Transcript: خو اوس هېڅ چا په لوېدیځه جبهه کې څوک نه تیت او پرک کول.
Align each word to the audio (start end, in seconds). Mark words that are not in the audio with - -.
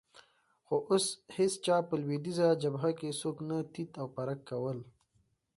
خو 0.65 0.75
اوس 0.89 1.05
هېڅ 1.35 1.53
چا 1.65 1.75
په 1.87 1.95
لوېدیځه 2.01 2.47
جبهه 2.63 2.91
کې 2.99 3.09
څوک 3.21 3.37
نه 3.49 3.57
تیت 3.73 3.91
او 4.01 4.07
پرک 4.15 4.39
کول. 4.49 4.79